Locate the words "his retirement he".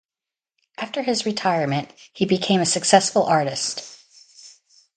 1.03-2.25